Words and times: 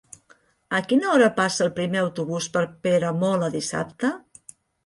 A 0.77 0.79
quina 0.91 1.11
hora 1.17 1.27
passa 1.35 1.61
el 1.67 1.69
primer 1.81 2.01
autobús 2.05 2.49
per 2.57 2.65
Peramola 2.87 3.55
dissabte? 3.61 4.13